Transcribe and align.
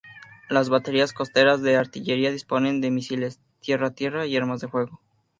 Las 0.49 0.69
baterías 0.69 1.13
costeras 1.13 1.61
de 1.61 1.75
artillería 1.75 2.31
disponían 2.31 2.81
de 2.81 2.89
misiles 2.89 3.39
tierra-tierra 3.59 4.25
y 4.25 4.35
armas 4.35 4.59
de 4.59 4.67
fuego. 4.67 4.99